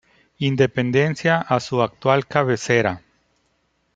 [0.39, 3.03] Independencia a su actual cabecera.